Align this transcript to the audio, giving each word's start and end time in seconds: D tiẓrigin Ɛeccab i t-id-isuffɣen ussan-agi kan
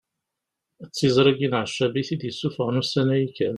D 0.87 0.89
tiẓrigin 0.97 1.57
Ɛeccab 1.61 1.93
i 1.95 2.03
t-id-isuffɣen 2.07 2.81
ussan-agi 2.81 3.29
kan 3.37 3.49